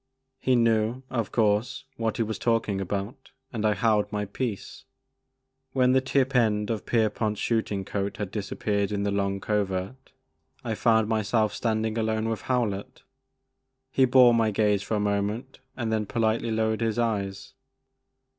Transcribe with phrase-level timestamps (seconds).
[0.39, 4.83] He knew, of course, what he was talking about and I held my peace.
[5.73, 10.11] When the tip end of Pierpont's shooting coat had disappeared in the I/)ng Covert,
[10.63, 13.03] I found my self standing alone with Howlett.
[13.91, 17.53] He bore my gaze for a moment and then politely lowered his eyes.